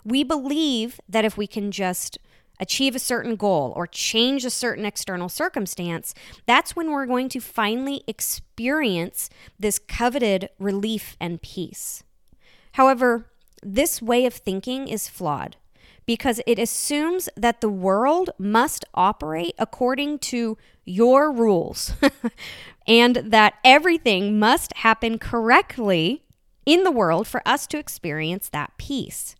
We 0.03 0.25
believe 0.25 0.99
that 1.07 1.23
if 1.23 1.37
we 1.37 1.47
can 1.47 1.71
just 1.71 2.17
achieve 2.59 2.95
a 2.95 2.99
certain 2.99 3.37
goal 3.37 3.71
or 3.77 3.87
change 3.87 4.43
a 4.43 4.49
certain 4.49 4.85
external 4.85 5.29
circumstance, 5.29 6.13
that's 6.45 6.75
when 6.75 6.91
we're 6.91 7.05
going 7.05 7.29
to 7.29 7.39
finally 7.39 8.03
experience 8.05 9.29
this 9.57 9.79
coveted 9.79 10.49
relief 10.59 11.15
and 11.21 11.41
peace. 11.41 12.03
However, 12.73 13.28
this 13.63 14.01
way 14.01 14.25
of 14.25 14.33
thinking 14.33 14.87
is 14.87 15.07
flawed 15.07 15.57
because 16.05 16.41
it 16.47 16.57
assumes 16.57 17.29
that 17.35 17.61
the 17.61 17.69
world 17.69 18.31
must 18.39 18.85
operate 18.93 19.53
according 19.59 20.19
to 20.19 20.57
your 20.85 21.31
rules 21.31 21.93
and 22.87 23.17
that 23.17 23.53
everything 23.63 24.39
must 24.39 24.73
happen 24.77 25.19
correctly 25.19 26.23
in 26.65 26.83
the 26.83 26.91
world 26.91 27.27
for 27.27 27.41
us 27.47 27.67
to 27.67 27.77
experience 27.77 28.49
that 28.49 28.71
peace. 28.77 29.35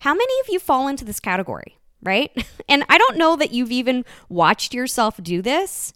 How 0.00 0.14
many 0.14 0.32
of 0.40 0.48
you 0.48 0.58
fall 0.58 0.88
into 0.88 1.04
this 1.04 1.20
category? 1.20 1.76
right? 2.02 2.30
And 2.68 2.84
I 2.88 2.96
don't 2.96 3.18
know 3.18 3.36
that 3.36 3.52
you've 3.52 3.72
even 3.72 4.04
watched 4.30 4.72
yourself 4.72 5.22
do 5.22 5.42
this, 5.42 5.92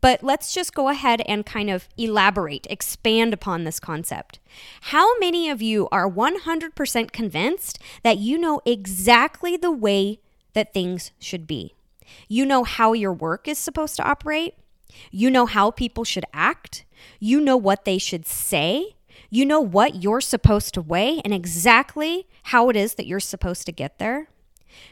but 0.00 0.22
let's 0.22 0.52
just 0.52 0.74
go 0.74 0.88
ahead 0.88 1.22
and 1.22 1.44
kind 1.44 1.70
of 1.70 1.88
elaborate, 1.96 2.66
expand 2.70 3.34
upon 3.34 3.64
this 3.64 3.80
concept. 3.80 4.38
How 4.82 5.18
many 5.18 5.48
of 5.48 5.60
you 5.60 5.88
are 5.90 6.10
100% 6.10 7.12
convinced 7.12 7.78
that 8.02 8.18
you 8.18 8.38
know 8.38 8.60
exactly 8.64 9.56
the 9.56 9.72
way 9.72 10.20
that 10.54 10.72
things 10.72 11.12
should 11.18 11.46
be? 11.46 11.74
You 12.28 12.46
know 12.46 12.64
how 12.64 12.92
your 12.92 13.12
work 13.12 13.48
is 13.48 13.58
supposed 13.58 13.96
to 13.96 14.08
operate. 14.08 14.54
You 15.10 15.30
know 15.30 15.46
how 15.46 15.70
people 15.70 16.04
should 16.04 16.24
act. 16.32 16.84
You 17.20 17.40
know 17.40 17.56
what 17.56 17.84
they 17.84 17.98
should 17.98 18.26
say. 18.26 18.96
You 19.30 19.44
know 19.44 19.60
what 19.60 20.02
you're 20.02 20.20
supposed 20.20 20.74
to 20.74 20.80
weigh 20.80 21.20
and 21.24 21.34
exactly 21.34 22.26
how 22.44 22.70
it 22.70 22.76
is 22.76 22.94
that 22.94 23.06
you're 23.06 23.20
supposed 23.20 23.66
to 23.66 23.72
get 23.72 23.98
there. 23.98 24.28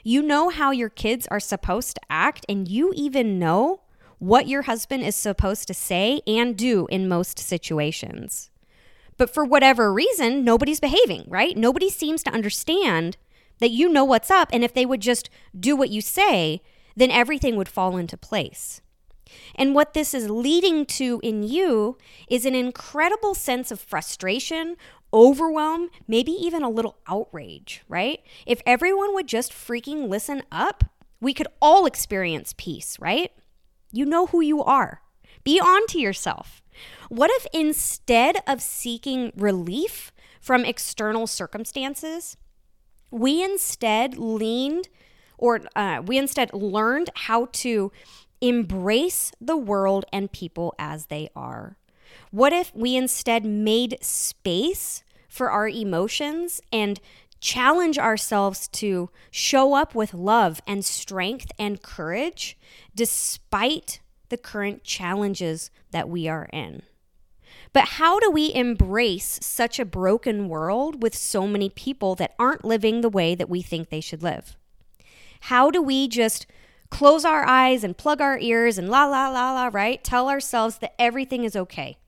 You 0.02 0.20
know 0.22 0.50
how 0.50 0.72
your 0.72 0.90
kids 0.90 1.26
are 1.28 1.40
supposed 1.40 1.94
to 1.94 2.00
act, 2.10 2.44
and 2.48 2.68
you 2.68 2.92
even 2.94 3.38
know 3.38 3.82
what 4.18 4.48
your 4.48 4.62
husband 4.62 5.02
is 5.02 5.16
supposed 5.16 5.68
to 5.68 5.74
say 5.74 6.20
and 6.26 6.56
do 6.56 6.86
in 6.90 7.08
most 7.08 7.38
situations. 7.38 8.50
But 9.16 9.32
for 9.32 9.44
whatever 9.44 9.92
reason, 9.92 10.44
nobody's 10.44 10.80
behaving, 10.80 11.24
right? 11.28 11.56
Nobody 11.56 11.88
seems 11.88 12.22
to 12.24 12.32
understand 12.32 13.16
that 13.58 13.70
you 13.70 13.88
know 13.88 14.04
what's 14.04 14.30
up. 14.30 14.48
And 14.52 14.62
if 14.62 14.74
they 14.74 14.86
would 14.86 15.00
just 15.00 15.30
do 15.58 15.74
what 15.76 15.90
you 15.90 16.00
say, 16.00 16.60
then 16.94 17.10
everything 17.10 17.56
would 17.56 17.68
fall 17.68 17.96
into 17.96 18.16
place. 18.16 18.80
And 19.54 19.74
what 19.74 19.94
this 19.94 20.14
is 20.14 20.30
leading 20.30 20.86
to 20.86 21.20
in 21.22 21.42
you 21.42 21.98
is 22.28 22.46
an 22.46 22.54
incredible 22.54 23.34
sense 23.34 23.70
of 23.70 23.80
frustration, 23.80 24.76
overwhelm, 25.12 25.90
maybe 26.06 26.32
even 26.32 26.62
a 26.62 26.70
little 26.70 26.98
outrage, 27.08 27.82
right? 27.88 28.20
If 28.46 28.62
everyone 28.66 29.14
would 29.14 29.26
just 29.26 29.52
freaking 29.52 30.08
listen 30.08 30.42
up, 30.52 30.84
we 31.20 31.34
could 31.34 31.48
all 31.60 31.86
experience 31.86 32.54
peace, 32.56 32.98
right? 33.00 33.32
You 33.96 34.04
know 34.04 34.26
who 34.26 34.42
you 34.42 34.62
are. 34.62 35.00
Be 35.42 35.58
on 35.58 35.86
to 35.88 35.98
yourself. 35.98 36.62
What 37.08 37.30
if 37.32 37.46
instead 37.54 38.36
of 38.46 38.60
seeking 38.60 39.32
relief 39.34 40.12
from 40.38 40.66
external 40.66 41.26
circumstances, 41.26 42.36
we 43.10 43.42
instead 43.42 44.18
leaned 44.18 44.88
or 45.38 45.62
uh, 45.74 46.02
we 46.04 46.18
instead 46.18 46.52
learned 46.52 47.08
how 47.14 47.46
to 47.52 47.90
embrace 48.42 49.32
the 49.40 49.56
world 49.56 50.04
and 50.12 50.30
people 50.30 50.74
as 50.78 51.06
they 51.06 51.30
are? 51.34 51.78
What 52.30 52.52
if 52.52 52.74
we 52.74 52.96
instead 52.96 53.46
made 53.46 53.96
space 54.02 55.04
for 55.26 55.50
our 55.50 55.68
emotions 55.68 56.60
and 56.70 57.00
challenge 57.40 57.98
ourselves 57.98 58.68
to 58.68 59.10
show 59.30 59.74
up 59.74 59.94
with 59.94 60.14
love 60.14 60.60
and 60.66 60.84
strength 60.84 61.52
and 61.58 61.82
courage 61.82 62.56
despite 62.94 64.00
the 64.28 64.36
current 64.36 64.82
challenges 64.84 65.70
that 65.90 66.08
we 66.08 66.28
are 66.28 66.48
in? 66.52 66.82
But 67.72 67.88
how 67.88 68.18
do 68.18 68.30
we 68.30 68.54
embrace 68.54 69.38
such 69.42 69.78
a 69.78 69.84
broken 69.84 70.48
world 70.48 71.02
with 71.02 71.14
so 71.14 71.46
many 71.46 71.68
people 71.68 72.14
that 72.14 72.34
aren't 72.38 72.64
living 72.64 73.00
the 73.00 73.08
way 73.08 73.34
that 73.34 73.50
we 73.50 73.62
think 73.62 73.90
they 73.90 74.00
should 74.00 74.22
live? 74.22 74.56
How 75.40 75.70
do 75.70 75.82
we 75.82 76.08
just 76.08 76.46
close 76.90 77.24
our 77.24 77.46
eyes 77.46 77.84
and 77.84 77.96
plug 77.96 78.20
our 78.20 78.38
ears 78.38 78.78
and 78.78 78.88
la 78.88 79.04
la 79.06 79.28
la 79.28 79.52
la, 79.52 79.70
right? 79.72 80.02
Tell 80.02 80.28
ourselves 80.28 80.78
that 80.78 80.94
everything 80.98 81.44
is 81.44 81.56
okay. 81.56 81.98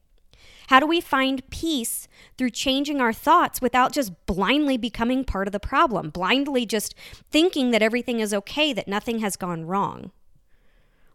How 0.68 0.80
do 0.80 0.86
we 0.86 1.00
find 1.00 1.48
peace 1.48 2.08
through 2.36 2.50
changing 2.50 3.00
our 3.00 3.12
thoughts 3.12 3.62
without 3.62 3.90
just 3.90 4.12
blindly 4.26 4.76
becoming 4.76 5.24
part 5.24 5.48
of 5.48 5.52
the 5.52 5.60
problem, 5.60 6.10
blindly 6.10 6.66
just 6.66 6.94
thinking 7.30 7.70
that 7.70 7.80
everything 7.80 8.20
is 8.20 8.34
okay, 8.34 8.74
that 8.74 8.86
nothing 8.86 9.20
has 9.20 9.36
gone 9.36 9.64
wrong? 9.64 10.10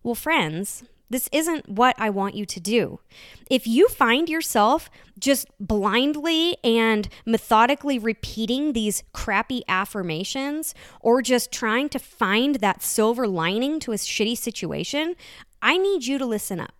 Well, 0.02 0.16
friends, 0.16 0.84
this 1.12 1.30
isn't 1.32 1.70
what 1.70 1.96
I 2.00 2.10
want 2.10 2.34
you 2.34 2.48
to 2.48 2.60
do. 2.60 3.00
If 3.48 3.68
you 3.68 3.88
find 3.90 4.28
yourself 4.28 4.90
just 5.20 5.48
blindly 5.60 6.58
and 6.64 7.08
methodically 7.24 8.00
repeating 8.00 8.74
these 8.74 9.04
crappy 9.14 9.62
affirmations 9.68 10.74
or 11.00 11.22
just 11.22 11.52
trying 11.52 11.90
to 11.90 12.00
find 12.00 12.56
that 12.56 12.82
silver 12.82 13.28
lining 13.28 13.80
to 13.82 13.92
a 13.92 13.98
shitty 13.98 14.36
situation, 14.36 15.16
I 15.62 15.78
need 15.78 16.08
you 16.08 16.18
to 16.18 16.26
listen 16.26 16.60
up 16.60 16.74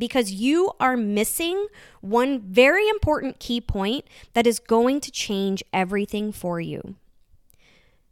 because 0.00 0.32
you 0.32 0.72
are 0.80 0.96
missing 0.96 1.66
one 2.00 2.40
very 2.40 2.88
important 2.88 3.38
key 3.38 3.60
point 3.60 4.06
that 4.32 4.46
is 4.46 4.58
going 4.58 4.98
to 4.98 5.12
change 5.12 5.62
everything 5.74 6.32
for 6.32 6.58
you. 6.58 6.96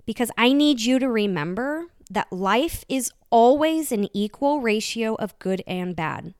Because 0.04 0.30
I 0.36 0.52
need 0.52 0.82
you 0.82 0.98
to 0.98 1.08
remember 1.08 1.86
that 2.10 2.30
life 2.30 2.84
is 2.90 3.10
always 3.30 3.90
an 3.90 4.08
equal 4.14 4.60
ratio 4.60 5.14
of 5.14 5.38
good 5.38 5.62
and 5.66 5.96
bad. 5.96 6.34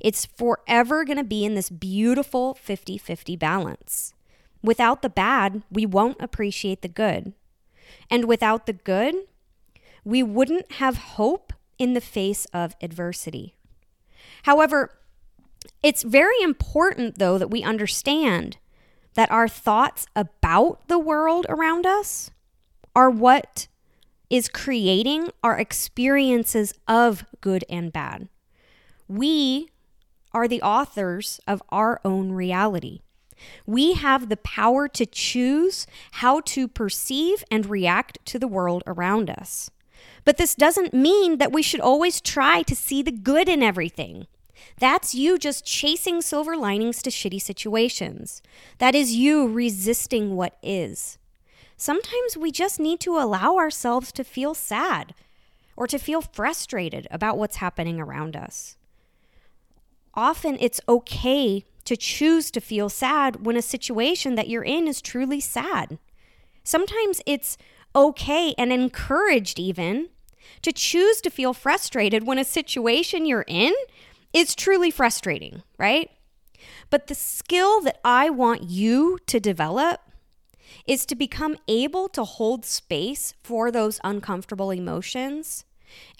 It's 0.00 0.24
forever 0.24 1.04
going 1.04 1.18
to 1.18 1.24
be 1.24 1.44
in 1.44 1.56
this 1.56 1.68
beautiful 1.68 2.54
50 2.54 2.96
50 2.96 3.36
balance. 3.36 4.14
Without 4.62 5.02
the 5.02 5.10
bad, 5.10 5.62
we 5.70 5.84
won't 5.84 6.20
appreciate 6.20 6.82
the 6.82 6.88
good. 6.88 7.32
And 8.08 8.26
without 8.26 8.66
the 8.66 8.72
good, 8.72 9.16
we 10.04 10.22
wouldn't 10.22 10.72
have 10.72 10.96
hope 11.18 11.52
in 11.76 11.94
the 11.94 12.00
face 12.00 12.46
of 12.52 12.76
adversity. 12.80 13.56
However, 14.42 14.90
it's 15.82 16.02
very 16.02 16.40
important, 16.42 17.18
though, 17.18 17.38
that 17.38 17.50
we 17.50 17.62
understand 17.62 18.58
that 19.14 19.30
our 19.30 19.48
thoughts 19.48 20.06
about 20.16 20.88
the 20.88 20.98
world 20.98 21.46
around 21.48 21.86
us 21.86 22.30
are 22.94 23.10
what 23.10 23.68
is 24.30 24.48
creating 24.48 25.28
our 25.42 25.58
experiences 25.58 26.72
of 26.88 27.24
good 27.40 27.64
and 27.68 27.92
bad. 27.92 28.28
We 29.06 29.68
are 30.32 30.48
the 30.48 30.62
authors 30.62 31.40
of 31.46 31.62
our 31.68 32.00
own 32.04 32.32
reality. 32.32 33.00
We 33.66 33.94
have 33.94 34.28
the 34.28 34.36
power 34.38 34.88
to 34.88 35.04
choose 35.04 35.86
how 36.12 36.40
to 36.40 36.68
perceive 36.68 37.44
and 37.50 37.66
react 37.66 38.24
to 38.26 38.38
the 38.38 38.48
world 38.48 38.82
around 38.86 39.28
us. 39.28 39.70
But 40.24 40.36
this 40.36 40.54
doesn't 40.54 40.94
mean 40.94 41.38
that 41.38 41.52
we 41.52 41.62
should 41.62 41.80
always 41.80 42.20
try 42.20 42.62
to 42.62 42.76
see 42.76 43.02
the 43.02 43.12
good 43.12 43.48
in 43.48 43.62
everything. 43.62 44.26
That's 44.78 45.14
you 45.14 45.38
just 45.38 45.64
chasing 45.64 46.22
silver 46.22 46.56
linings 46.56 47.02
to 47.02 47.10
shitty 47.10 47.40
situations. 47.40 48.42
That 48.78 48.94
is 48.94 49.14
you 49.14 49.46
resisting 49.46 50.36
what 50.36 50.56
is 50.62 51.18
sometimes 51.82 52.36
we 52.36 52.52
just 52.52 52.78
need 52.78 53.00
to 53.00 53.18
allow 53.18 53.56
ourselves 53.56 54.12
to 54.12 54.22
feel 54.22 54.54
sad 54.54 55.14
or 55.76 55.88
to 55.88 55.98
feel 55.98 56.20
frustrated 56.20 57.08
about 57.10 57.36
what's 57.36 57.56
happening 57.56 57.98
around 57.98 58.36
us. 58.36 58.76
Often 60.14 60.58
it's 60.60 60.80
okay 60.88 61.64
to 61.84 61.96
choose 61.96 62.52
to 62.52 62.60
feel 62.60 62.88
sad 62.88 63.44
when 63.44 63.56
a 63.56 63.62
situation 63.62 64.36
that 64.36 64.48
you're 64.48 64.62
in 64.62 64.86
is 64.86 65.02
truly 65.02 65.40
sad. 65.40 65.98
Sometimes 66.62 67.20
it's 67.26 67.58
okay 67.96 68.54
and 68.56 68.72
encouraged 68.72 69.58
even 69.58 70.08
to 70.60 70.72
choose 70.72 71.20
to 71.22 71.30
feel 71.30 71.52
frustrated 71.52 72.24
when 72.24 72.38
a 72.38 72.44
situation 72.44 73.26
you're 73.26 73.44
in 73.48 73.72
is 74.32 74.54
truly 74.54 74.90
frustrating, 74.90 75.62
right? 75.78 76.10
But 76.90 77.06
the 77.06 77.14
skill 77.14 77.80
that 77.82 78.00
I 78.04 78.30
want 78.30 78.70
you 78.70 79.18
to 79.26 79.40
develop 79.40 80.00
is 80.86 81.04
to 81.06 81.14
become 81.14 81.56
able 81.68 82.08
to 82.08 82.24
hold 82.24 82.64
space 82.64 83.34
for 83.42 83.70
those 83.70 84.00
uncomfortable 84.02 84.70
emotions 84.70 85.64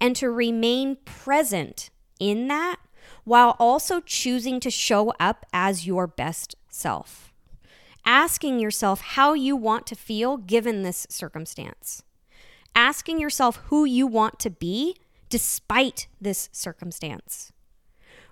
and 0.00 0.14
to 0.16 0.30
remain 0.30 0.96
present 1.04 1.90
in 2.20 2.48
that 2.48 2.76
while 3.24 3.56
also 3.58 4.00
choosing 4.00 4.60
to 4.60 4.70
show 4.70 5.12
up 5.18 5.46
as 5.52 5.86
your 5.86 6.06
best 6.06 6.54
self. 6.68 7.32
Asking 8.04 8.58
yourself 8.58 9.00
how 9.00 9.32
you 9.32 9.56
want 9.56 9.86
to 9.86 9.94
feel 9.94 10.36
given 10.36 10.82
this 10.82 11.06
circumstance. 11.08 12.02
Asking 12.74 13.20
yourself 13.20 13.56
who 13.66 13.84
you 13.84 14.06
want 14.06 14.38
to 14.40 14.50
be 14.50 14.96
despite 15.28 16.08
this 16.20 16.48
circumstance 16.52 17.51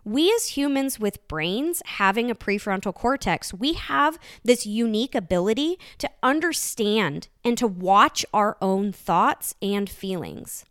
we 0.05 0.33
as 0.33 0.57
humans 0.57 0.99
with 0.99 1.27
brains 1.29 1.83
having 1.85 2.31
a 2.31 2.35
prefrontal 2.35 2.95
cortex, 2.95 3.53
we 3.53 3.75
have 3.75 4.19
this 4.45 4.67
unique 4.67 5.15
ability 5.15 5.79
to 5.99 6.11
understand 6.23 7.29
and 7.45 7.57
to 7.59 7.67
watch 7.67 8.25
our 8.33 8.57
own 8.61 8.93
thoughts 8.93 9.55
and 9.61 9.89
feelings. 9.89 10.65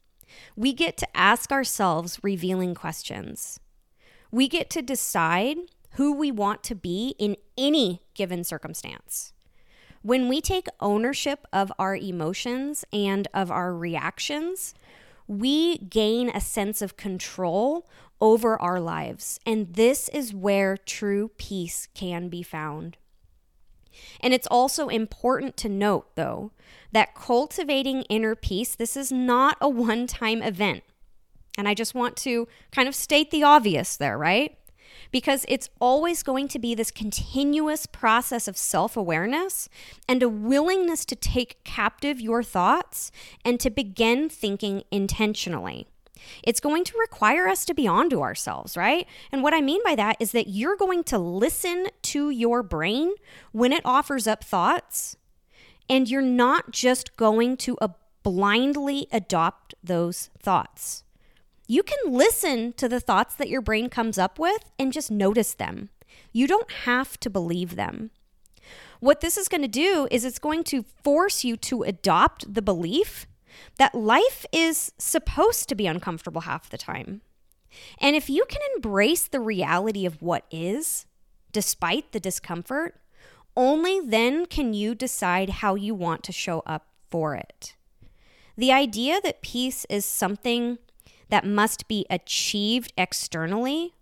We 0.56 0.74
get 0.74 0.98
to 0.98 1.18
ask 1.18 1.52
ourselves 1.52 2.20
revealing 2.24 2.76
questions. 2.76 3.60
We 4.32 4.48
get 4.48 4.70
to 4.72 4.82
decide 4.82 5.58
who 5.94 6.14
we 6.14 6.32
want 6.32 6.64
to 6.64 6.76
be 6.76 7.16
in 7.18 7.36
any 7.58 8.04
given 8.14 8.44
circumstance. 8.44 9.34
When 10.02 10.30
we 10.30 10.40
take 10.40 10.68
ownership 10.80 11.46
of 11.52 11.72
our 11.78 11.96
emotions 11.96 12.86
and 12.94 13.28
of 13.34 13.52
our 13.52 13.74
reactions, 13.74 14.74
we 15.28 15.78
gain 15.78 16.30
a 16.30 16.40
sense 16.42 16.82
of 16.82 16.96
control 16.96 17.88
over 18.22 18.62
our 18.62 18.80
lives. 18.80 19.40
And 19.46 19.74
this 19.74 20.10
is 20.10 20.34
where 20.34 20.78
true 20.78 21.32
peace 21.38 21.88
can 21.94 22.30
be 22.30 22.44
found. 22.44 22.98
And 24.22 24.34
it's 24.34 24.48
also 24.48 24.88
important 24.88 25.58
to 25.58 25.70
note, 25.70 26.16
though, 26.16 26.52
that 26.92 27.16
cultivating 27.16 28.04
inner 28.04 28.36
peace, 28.36 28.76
this 28.76 28.96
is 28.96 29.12
not 29.12 29.58
a 29.62 29.70
one 29.70 30.08
time 30.08 30.42
event. 30.42 30.84
And 31.58 31.68
I 31.68 31.74
just 31.74 31.96
want 31.96 32.16
to 32.18 32.48
kind 32.72 32.88
of 32.88 32.96
state 32.96 33.32
the 33.32 33.44
obvious 33.44 33.98
there, 33.98 34.18
right? 34.18 34.58
Because 35.12 35.46
it's 35.48 35.70
always 35.82 36.24
going 36.24 36.48
to 36.50 36.60
be 36.60 36.76
this 36.76 36.92
continuous 36.92 37.86
process 37.86 38.48
of 38.48 38.58
self 38.58 38.96
awareness 38.96 39.68
and 40.08 40.22
a 40.24 40.30
willingness 40.30 41.04
to 41.06 41.16
take 41.16 41.64
captive 41.64 42.22
your 42.22 42.44
thoughts 42.44 43.12
and 43.44 43.60
to 43.60 43.70
begin 43.70 44.30
thinking 44.30 44.84
intentionally. 44.92 45.88
It's 46.44 46.60
going 46.60 46.84
to 46.86 46.98
require 46.98 47.48
us 47.48 47.66
to 47.66 47.74
be 47.74 47.88
onto 47.88 48.22
ourselves, 48.22 48.78
right? 48.78 49.08
And 49.32 49.44
what 49.44 49.54
I 49.54 49.62
mean 49.62 49.82
by 49.84 49.96
that 49.96 50.18
is 50.20 50.32
that 50.32 50.48
you're 50.48 50.78
going 50.78 51.04
to 51.06 51.18
listen 51.18 51.88
to 52.04 52.30
your 52.30 52.64
brain 52.64 53.14
when 53.52 53.72
it 53.72 53.82
offers 53.86 54.28
up 54.28 54.44
thoughts, 54.44 55.18
and 55.90 56.10
you're 56.10 56.22
not 56.22 56.72
just 56.72 57.18
going 57.18 57.58
to 57.58 57.78
uh, 57.80 57.90
blindly 58.24 59.08
adopt 59.12 59.76
those 59.84 60.30
thoughts. 60.40 61.04
You 61.68 61.84
can 61.84 62.12
listen 62.12 62.74
to 62.74 62.90
the 62.90 63.00
thoughts 63.00 63.36
that 63.36 63.50
your 63.50 63.62
brain 63.62 63.90
comes 63.90 64.18
up 64.18 64.40
with 64.40 64.72
and 64.80 64.92
just 64.92 65.12
notice 65.12 65.54
them. 65.54 65.90
You 66.32 66.48
don't 66.48 66.72
have 66.86 67.20
to 67.20 67.30
believe 67.30 67.76
them. 67.76 68.12
What 69.00 69.22
this 69.22 69.38
is 69.38 69.48
going 69.48 69.62
to 69.62 69.68
do 69.68 70.08
is 70.12 70.26
it's 70.26 70.40
going 70.40 70.64
to 70.66 70.84
force 71.04 71.44
you 71.44 71.56
to 71.58 71.84
adopt 71.84 72.54
the 72.54 72.62
belief 72.62 73.28
that 73.78 73.96
life 73.96 74.46
is 74.52 74.92
supposed 74.98 75.70
to 75.70 75.76
be 75.76 75.88
uncomfortable 75.88 76.42
half 76.42 76.70
the 76.70 76.78
time. 76.78 77.22
And 78.00 78.16
if 78.16 78.30
you 78.30 78.46
can 78.50 78.62
embrace 78.76 79.28
the 79.28 79.40
reality 79.40 80.06
of 80.06 80.22
what 80.22 80.46
is, 80.52 81.06
despite 81.52 82.12
the 82.12 82.20
discomfort, 82.20 83.00
only 83.56 84.00
then 84.00 84.46
can 84.46 84.74
you 84.74 84.96
decide 84.96 85.50
how 85.50 85.76
you 85.76 85.94
want 85.94 86.24
to 86.24 86.32
show 86.32 86.62
up 86.66 86.88
for 87.10 87.36
it. 87.36 87.76
The 88.56 88.72
idea 88.72 89.20
that 89.22 89.42
peace 89.42 89.86
is 89.90 90.06
something 90.06 90.78
that 91.30 91.46
must 91.46 91.88
be 91.88 92.06
achieved 92.10 92.92
externally, 92.98 93.94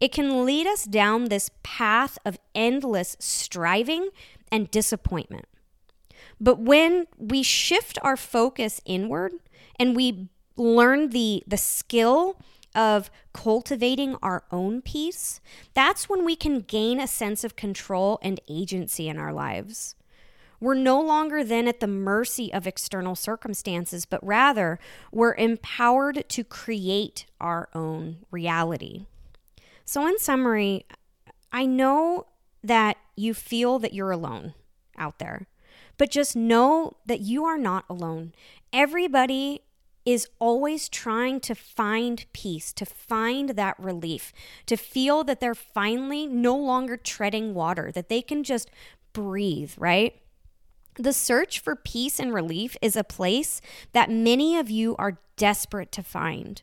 it 0.00 0.12
can 0.12 0.44
lead 0.44 0.66
us 0.66 0.84
down 0.84 1.26
this 1.26 1.50
path 1.62 2.18
of 2.24 2.38
endless 2.54 3.16
striving 3.18 4.10
and 4.50 4.70
disappointment. 4.70 5.46
But 6.40 6.58
when 6.58 7.06
we 7.16 7.42
shift 7.42 7.98
our 8.02 8.16
focus 8.16 8.80
inward 8.84 9.32
and 9.78 9.96
we 9.96 10.28
learn 10.56 11.10
the 11.10 11.42
the 11.46 11.56
skill 11.56 12.38
of 12.74 13.10
cultivating 13.32 14.16
our 14.22 14.44
own 14.50 14.82
peace, 14.82 15.40
that's 15.74 16.08
when 16.08 16.24
we 16.24 16.36
can 16.36 16.60
gain 16.60 16.98
a 16.98 17.06
sense 17.06 17.44
of 17.44 17.56
control 17.56 18.18
and 18.22 18.40
agency 18.48 19.08
in 19.08 19.18
our 19.18 19.32
lives. 19.32 19.94
We're 20.60 20.74
no 20.74 21.00
longer 21.00 21.44
then 21.44 21.68
at 21.68 21.80
the 21.80 21.86
mercy 21.86 22.52
of 22.52 22.66
external 22.66 23.14
circumstances, 23.14 24.06
but 24.06 24.24
rather 24.26 24.78
we're 25.12 25.34
empowered 25.34 26.24
to 26.28 26.44
create 26.44 27.26
our 27.40 27.68
own 27.74 28.18
reality. 28.30 29.06
So, 29.84 30.06
in 30.06 30.18
summary, 30.18 30.86
I 31.52 31.66
know 31.66 32.26
that 32.62 32.96
you 33.14 33.34
feel 33.34 33.78
that 33.80 33.92
you're 33.92 34.10
alone 34.10 34.54
out 34.96 35.18
there. 35.18 35.46
But 35.96 36.10
just 36.10 36.34
know 36.34 36.96
that 37.06 37.20
you 37.20 37.44
are 37.44 37.58
not 37.58 37.84
alone. 37.88 38.32
Everybody 38.72 39.60
is 40.04 40.28
always 40.38 40.88
trying 40.88 41.40
to 41.40 41.54
find 41.54 42.26
peace, 42.32 42.72
to 42.74 42.84
find 42.84 43.50
that 43.50 43.78
relief, 43.78 44.32
to 44.66 44.76
feel 44.76 45.24
that 45.24 45.40
they're 45.40 45.54
finally 45.54 46.26
no 46.26 46.56
longer 46.56 46.96
treading 46.96 47.54
water, 47.54 47.90
that 47.92 48.08
they 48.08 48.20
can 48.20 48.44
just 48.44 48.70
breathe, 49.12 49.72
right? 49.78 50.20
The 50.96 51.12
search 51.12 51.58
for 51.58 51.74
peace 51.74 52.18
and 52.18 52.34
relief 52.34 52.76
is 52.82 52.96
a 52.96 53.04
place 53.04 53.60
that 53.92 54.10
many 54.10 54.58
of 54.58 54.70
you 54.70 54.94
are 54.96 55.18
desperate 55.36 55.90
to 55.92 56.02
find. 56.02 56.62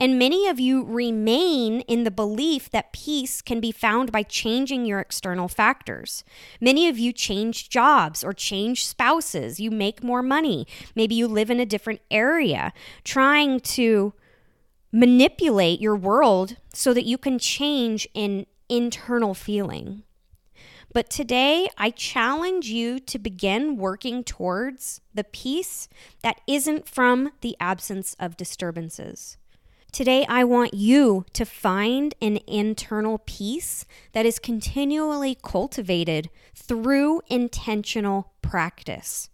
And 0.00 0.18
many 0.18 0.48
of 0.48 0.58
you 0.58 0.82
remain 0.82 1.82
in 1.82 2.04
the 2.04 2.10
belief 2.10 2.70
that 2.70 2.94
peace 2.94 3.42
can 3.42 3.60
be 3.60 3.70
found 3.70 4.10
by 4.10 4.22
changing 4.22 4.86
your 4.86 4.98
external 4.98 5.46
factors. 5.46 6.24
Many 6.58 6.88
of 6.88 6.98
you 6.98 7.12
change 7.12 7.68
jobs 7.68 8.24
or 8.24 8.32
change 8.32 8.86
spouses. 8.86 9.60
You 9.60 9.70
make 9.70 10.02
more 10.02 10.22
money. 10.22 10.66
Maybe 10.94 11.14
you 11.14 11.28
live 11.28 11.50
in 11.50 11.60
a 11.60 11.66
different 11.66 12.00
area, 12.10 12.72
trying 13.04 13.60
to 13.60 14.14
manipulate 14.90 15.82
your 15.82 15.96
world 15.96 16.56
so 16.72 16.94
that 16.94 17.04
you 17.04 17.18
can 17.18 17.38
change 17.38 18.08
an 18.14 18.46
internal 18.70 19.34
feeling. 19.34 20.04
But 20.94 21.10
today, 21.10 21.68
I 21.76 21.90
challenge 21.90 22.68
you 22.68 23.00
to 23.00 23.18
begin 23.18 23.76
working 23.76 24.24
towards 24.24 25.02
the 25.14 25.24
peace 25.24 25.88
that 26.22 26.40
isn't 26.48 26.88
from 26.88 27.32
the 27.42 27.54
absence 27.60 28.16
of 28.18 28.38
disturbances. 28.38 29.36
Today, 29.92 30.24
I 30.28 30.44
want 30.44 30.72
you 30.72 31.24
to 31.32 31.44
find 31.44 32.14
an 32.22 32.38
internal 32.46 33.18
peace 33.26 33.84
that 34.12 34.24
is 34.24 34.38
continually 34.38 35.36
cultivated 35.42 36.30
through 36.54 37.22
intentional 37.28 38.32
practice. 38.40 39.30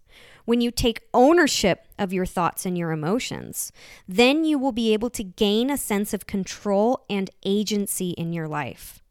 When 0.46 0.62
you 0.62 0.70
take 0.70 1.02
ownership 1.12 1.86
of 1.98 2.12
your 2.12 2.24
thoughts 2.24 2.64
and 2.64 2.78
your 2.78 2.90
emotions, 2.90 3.70
then 4.08 4.46
you 4.46 4.58
will 4.58 4.72
be 4.72 4.94
able 4.94 5.10
to 5.10 5.24
gain 5.24 5.68
a 5.68 5.76
sense 5.76 6.14
of 6.14 6.26
control 6.26 7.04
and 7.10 7.30
agency 7.44 8.10
in 8.10 8.32
your 8.32 8.48
life. 8.48 9.02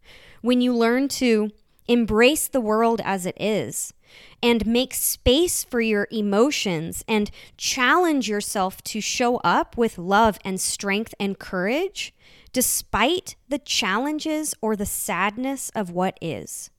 When 0.41 0.61
you 0.61 0.73
learn 0.73 1.09
to 1.09 1.51
embrace 1.87 2.47
the 2.47 2.61
world 2.61 3.01
as 3.03 3.27
it 3.27 3.39
is, 3.39 3.93
and 4.41 4.65
make 4.65 4.93
space 4.93 5.63
for 5.63 5.81
your 5.81 6.07
emotions 6.11 7.03
and 7.07 7.31
challenge 7.57 8.29
yourself 8.29 8.83
to 8.83 9.01
show 9.01 9.37
up 9.37 9.77
with 9.77 9.97
love 9.97 10.37
and 10.43 10.59
strength 10.59 11.13
and 11.19 11.39
courage 11.39 12.13
despite 12.53 13.35
the 13.49 13.59
challenges 13.59 14.53
or 14.61 14.75
the 14.75 14.85
sadness 14.85 15.69
of 15.75 15.89
what 15.89 16.17
is. 16.21 16.69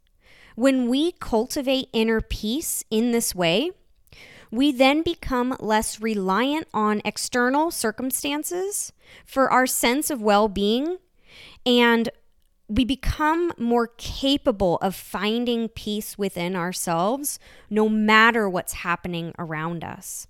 When 0.55 0.89
we 0.89 1.13
cultivate 1.13 1.89
inner 1.93 2.23
peace 2.23 2.83
in 2.91 3.13
this 3.13 3.35
way, 3.35 3.73
we 4.51 4.73
then 4.73 5.03
become 5.03 5.57
less 5.61 6.01
reliant 6.01 6.67
on 6.73 7.03
external 7.05 7.71
circumstances 7.71 8.93
for 9.25 9.51
our 9.51 9.67
sense 9.67 10.09
of 10.09 10.23
well 10.23 10.49
being 10.49 10.97
and 11.67 12.09
we 12.69 12.85
become 12.85 13.53
more 13.59 13.89
capable 13.97 14.77
of 14.79 14.95
finding 14.95 15.69
peace 15.69 16.19
within 16.19 16.57
ourselves 16.57 17.39
no 17.71 17.89
matter 17.89 18.49
what's 18.49 18.75
happening 18.75 19.33
around 19.39 19.85
us. 19.85 20.27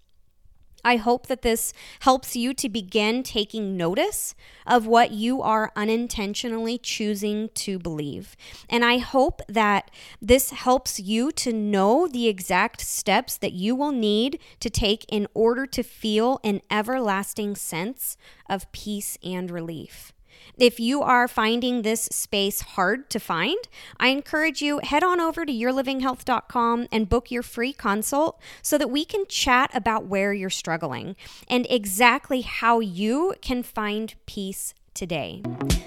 I 0.87 0.96
hope 0.96 1.27
that 1.27 1.42
this 1.42 1.72
helps 2.01 2.37
you 2.37 2.55
to 2.55 2.68
begin 2.68 3.25
taking 3.25 3.77
notice 3.77 4.37
of 4.64 4.87
what 4.87 5.11
you 5.11 5.42
are 5.42 5.72
unintentionally 5.75 6.79
choosing 6.79 7.49
to 7.55 7.81
believe. 7.81 8.37
And 8.70 8.85
I 8.85 8.99
hope 8.99 9.42
that 9.49 9.90
this 10.22 10.51
helps 10.51 11.01
you 11.01 11.33
to 11.33 11.53
know 11.53 12.07
the 12.07 12.29
exact 12.29 12.83
steps 12.83 13.37
that 13.38 13.53
you 13.53 13.75
will 13.75 13.90
need 13.90 14.38
to 14.61 14.70
take 14.70 15.05
in 15.09 15.27
order 15.35 15.66
to 15.66 15.83
feel 15.83 16.38
an 16.44 16.61
everlasting 16.70 17.57
sense 17.57 18.16
of 18.49 18.70
peace 18.70 19.18
and 19.25 19.51
relief. 19.51 20.12
If 20.59 20.81
you 20.81 21.03
are 21.03 21.29
finding 21.29 21.83
this 21.83 22.09
space 22.12 22.62
hard 22.62 23.11
to 23.11 23.20
find, 23.20 23.59
I 23.99 24.09
encourage 24.09 24.62
you 24.62 24.81
head 24.83 25.05
on 25.05 25.20
over 25.20 25.44
to 25.44 25.53
yourlivinghealth.com 25.53 26.88
and 26.90 27.09
book 27.09 27.31
your 27.31 27.42
free 27.42 27.72
consult 27.72 28.40
so 28.62 28.79
that 28.79 28.90
we 28.90 29.05
can 29.05 29.27
chat 29.27 29.70
about 29.75 30.07
where 30.07 30.33
you're 30.33 30.49
struggling 30.49 31.14
and 31.49 31.66
exactly 31.68 32.40
how 32.40 32.81
you 32.81 33.35
can 33.42 33.62
find 33.62 34.14
peace 34.25 34.72
today. 34.94 35.42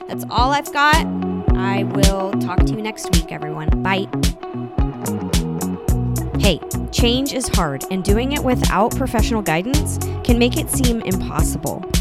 That's 0.08 0.26
all 0.30 0.52
I've 0.52 0.72
got. 0.72 1.06
I 1.56 1.84
will 1.84 2.32
talk 2.34 2.60
to 2.66 2.74
you 2.74 2.82
next 2.82 3.12
week, 3.16 3.32
everyone. 3.32 3.70
Bye. 3.82 4.08
Hey, 6.40 6.60
change 6.92 7.34
is 7.34 7.48
hard, 7.50 7.84
and 7.92 8.04
doing 8.04 8.32
it 8.32 8.44
without 8.44 8.96
professional 8.96 9.42
guidance 9.42 9.98
can 10.24 10.40
make 10.40 10.58
it 10.58 10.70
seem 10.70 11.02
impossible. 11.02 11.84